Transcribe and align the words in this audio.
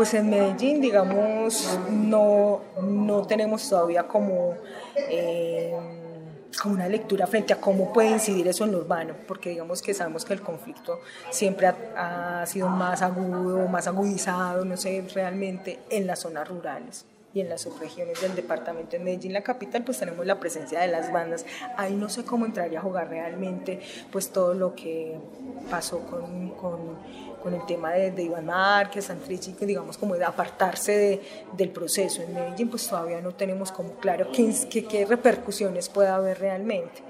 Pues 0.00 0.14
en 0.14 0.30
Medellín, 0.30 0.80
digamos, 0.80 1.78
no, 1.90 2.62
no 2.82 3.26
tenemos 3.26 3.68
todavía 3.68 4.04
como... 4.04 4.54
Eh, 4.96 5.74
como 6.62 6.74
una 6.74 6.88
lectura 6.88 7.26
frente 7.26 7.52
a 7.52 7.60
cómo 7.60 7.92
puede 7.92 8.08
incidir 8.08 8.48
eso 8.48 8.64
en 8.64 8.72
lo 8.72 8.78
urbano, 8.78 9.12
porque 9.28 9.50
digamos 9.50 9.82
que 9.82 9.92
sabemos 9.92 10.24
que 10.24 10.32
el 10.32 10.40
conflicto 10.40 11.00
siempre 11.28 11.66
ha, 11.66 12.40
ha 12.40 12.46
sido 12.46 12.70
más 12.70 13.02
agudo, 13.02 13.68
más 13.68 13.88
agudizado, 13.88 14.64
no 14.64 14.78
sé, 14.78 15.04
realmente 15.14 15.80
en 15.90 16.06
las 16.06 16.20
zonas 16.20 16.48
rurales 16.48 17.04
y 17.32 17.40
en 17.40 17.48
las 17.48 17.62
subregiones 17.62 18.20
del 18.20 18.34
departamento 18.34 18.92
de 18.92 18.98
Medellín, 18.98 19.32
la 19.32 19.42
capital, 19.42 19.84
pues 19.84 19.98
tenemos 19.98 20.26
la 20.26 20.40
presencia 20.40 20.80
de 20.80 20.88
las 20.88 21.12
bandas. 21.12 21.46
Ahí 21.76 21.94
no 21.94 22.08
sé 22.08 22.24
cómo 22.24 22.44
entraría 22.44 22.80
a 22.80 22.82
jugar 22.82 23.08
realmente 23.08 23.80
pues 24.10 24.30
todo 24.30 24.54
lo 24.54 24.74
que 24.74 25.16
pasó 25.70 26.00
con, 26.00 26.50
con, 26.50 26.98
con 27.42 27.54
el 27.54 27.64
tema 27.66 27.92
de, 27.92 28.10
de, 28.10 28.24
Iván 28.24 28.46
Márquez, 28.46 29.06
Santrichi, 29.06 29.54
digamos 29.60 29.96
como 29.96 30.16
de 30.16 30.24
apartarse 30.24 30.92
de, 30.92 31.22
del 31.56 31.70
proceso. 31.70 32.22
En 32.22 32.34
Medellín 32.34 32.68
pues 32.68 32.88
todavía 32.88 33.20
no 33.20 33.32
tenemos 33.32 33.70
como 33.70 33.94
claro 33.94 34.30
qué, 34.32 34.52
qué, 34.68 34.84
qué 34.84 35.06
repercusiones 35.06 35.88
puede 35.88 36.08
haber 36.08 36.40
realmente 36.40 37.02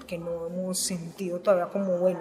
porque 0.00 0.16
no 0.16 0.46
hemos 0.46 0.78
sentido 0.78 1.40
todavía 1.40 1.66
como 1.66 1.98
bueno. 1.98 2.20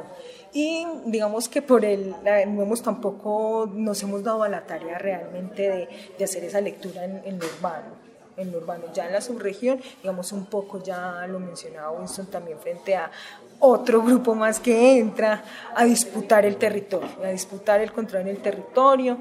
Y 0.52 0.86
digamos 1.06 1.48
que 1.48 1.62
por 1.62 1.86
el, 1.86 2.14
no 2.22 2.62
hemos 2.62 2.82
tampoco, 2.82 3.70
nos 3.74 4.04
hemos 4.04 4.22
dado 4.22 4.44
a 4.44 4.50
la 4.50 4.68
tarea 4.68 4.98
realmente 4.98 5.62
de, 5.62 5.90
de 6.18 6.24
hacer 6.26 6.44
esa 6.44 6.60
lectura 6.60 7.06
en, 7.06 7.22
en 7.24 7.40
lo 7.40 7.46
urbano 7.46 8.10
en 8.36 8.52
lo 8.54 8.60
urbano. 8.60 8.86
Ya 8.94 9.06
en 9.06 9.14
la 9.14 9.22
subregión, 9.22 9.82
digamos 10.02 10.32
un 10.32 10.46
poco, 10.46 10.82
ya 10.82 11.28
lo 11.28 11.40
mencionaba 11.40 11.92
Winston 11.92 12.28
también 12.28 12.58
frente 12.58 12.96
a 12.96 13.12
otro 13.60 14.02
grupo 14.02 14.34
más 14.34 14.60
que 14.60 14.98
entra 14.98 15.44
a 15.76 15.84
disputar 15.84 16.46
el 16.46 16.56
territorio, 16.56 17.10
a 17.24 17.28
disputar 17.28 17.82
el 17.82 17.92
control 17.92 18.22
en 18.22 18.28
el 18.30 18.38
territorio 18.42 19.18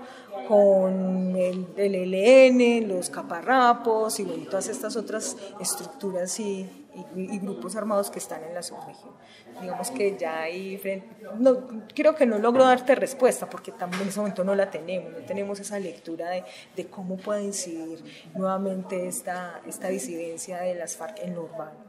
con 0.46 1.34
el, 1.36 1.66
el 1.76 2.14
ELN, 2.14 2.88
los 2.88 3.10
caparrapos 3.10 4.20
y 4.20 4.24
todas 4.48 4.68
estas 4.68 4.96
otras 4.96 5.36
estructuras 5.60 6.38
y, 6.38 6.87
y, 7.14 7.34
y, 7.34 7.38
grupos 7.38 7.76
armados 7.76 8.10
que 8.10 8.18
están 8.18 8.42
en 8.44 8.54
la 8.54 8.62
subregión. 8.62 9.12
Digamos 9.60 9.90
que 9.90 10.16
ya 10.18 10.42
hay, 10.42 10.80
no, 11.38 11.58
creo 11.94 12.14
que 12.14 12.26
no 12.26 12.38
logro 12.38 12.64
darte 12.64 12.94
respuesta 12.94 13.48
porque 13.48 13.72
también 13.72 14.02
en 14.02 14.08
ese 14.08 14.20
momento 14.20 14.44
no 14.44 14.54
la 14.54 14.70
tenemos, 14.70 15.12
no 15.12 15.18
tenemos 15.18 15.60
esa 15.60 15.78
lectura 15.78 16.30
de, 16.30 16.44
de 16.76 16.86
cómo 16.86 17.16
puede 17.16 17.44
incidir 17.44 18.02
nuevamente 18.34 19.08
esta, 19.08 19.60
esta 19.66 19.88
disidencia 19.88 20.58
de 20.58 20.74
las 20.74 20.96
FARC 20.96 21.18
en 21.20 21.34
lo 21.34 21.42
urbano 21.42 21.88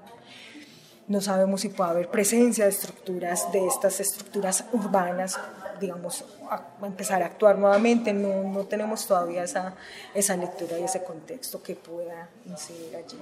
no 1.10 1.22
sabemos 1.22 1.62
si 1.62 1.70
puede 1.70 1.90
haber 1.90 2.10
presencia 2.10 2.66
de 2.66 2.70
estructuras, 2.70 3.52
de 3.52 3.66
estas 3.66 4.00
estructuras 4.00 4.64
urbanas, 4.72 5.40
digamos, 5.80 6.24
a 6.52 6.86
empezar 6.86 7.24
a 7.24 7.26
actuar 7.26 7.58
nuevamente, 7.58 8.14
no, 8.14 8.44
no 8.44 8.66
tenemos 8.66 9.08
todavía 9.08 9.44
esa, 9.44 9.74
esa 10.14 10.38
lectura 10.38 10.78
y 10.78 10.84
ese 10.84 11.04
contexto 11.04 11.64
que 11.64 11.76
pueda 11.76 12.30
incidir 12.46 12.96
allí. 12.96 13.18